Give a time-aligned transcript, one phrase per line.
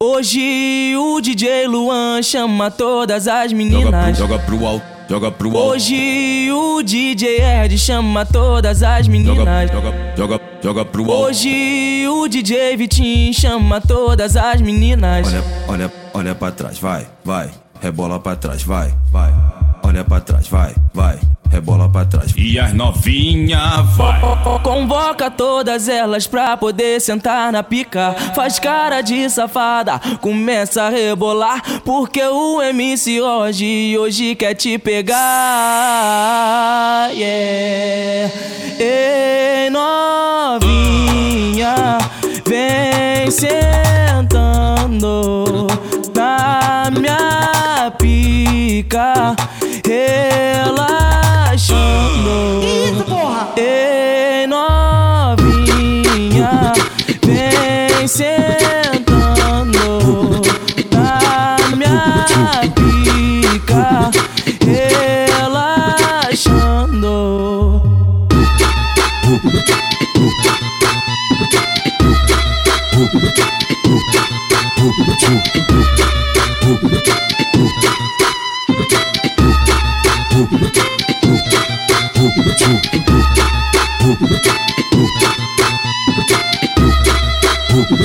[0.00, 4.16] Hoje o DJ Luan chama todas as meninas.
[4.16, 5.70] Joga pro, joga pro alto, joga pro alto.
[5.70, 9.36] Hoje o DJ Ed chama todas as meninas.
[9.36, 11.24] Joga, joga, joga, joga pro alto.
[11.24, 15.26] Hoje o DJ Vitinho chama todas as meninas.
[15.26, 17.50] Olha, olha, olha pra trás, vai, vai.
[17.80, 19.34] Rebola pra trás, vai, vai.
[19.82, 21.18] Olha pra trás, vai, vai.
[21.50, 22.32] Rebola pra trás.
[22.36, 24.20] E as novinha vai.
[24.62, 28.14] Convoca todas elas pra poder sentar na pica.
[28.34, 31.62] Faz cara de safada, começa a rebolar.
[31.84, 35.18] Porque o MC hoje, hoje quer te pegar.
[37.12, 38.32] Yeah.
[38.78, 40.78] Ei, novinha,
[42.46, 44.58] vem sentando
[46.14, 49.34] na minha pica.
[51.58, 52.62] Relaxando.
[52.62, 53.48] Isso, porra!
[53.56, 55.42] Ei, novinha,
[57.26, 59.74] vem sentando
[60.92, 64.08] na minha pica,
[65.34, 66.68] relaxando.
[87.88, 88.00] Hoje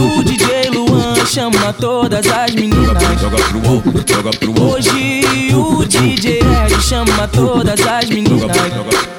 [0.00, 3.00] o DJ Luan chama todas as meninas.
[3.20, 4.62] Joga pro alto, joga pro alto.
[4.64, 8.40] Hoje o DJ Ed chama todas as meninas.
[8.40, 8.54] joga,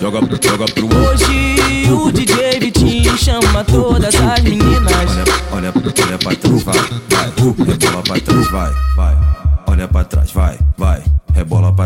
[0.02, 0.98] joga, joga pro alto.
[0.98, 4.92] Hoje o DJ Vitinho chama todas as meninas.
[4.92, 7.32] Olha, olha, olha pra trás, vai, vai.
[7.66, 9.37] Rebola pra trás, vai, vai.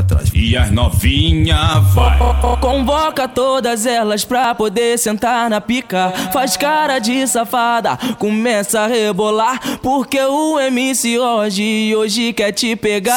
[0.02, 0.32] Pra trás.
[0.34, 2.18] E as novinha vai.
[2.60, 6.12] Convoca todas elas pra poder sentar na pica.
[6.34, 9.60] Faz cara de safada, começa a rebolar.
[9.82, 13.12] Porque o MC hoje, hoje quer te pegar.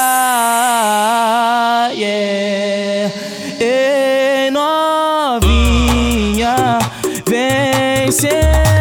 [1.92, 3.12] Yeah.
[3.60, 5.58] Ei, novinha,
[7.26, 8.73] vem sentando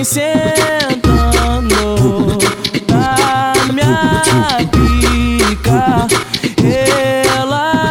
[0.00, 1.98] vem sentando
[2.88, 6.06] na minha pica,
[6.62, 7.90] relaxando.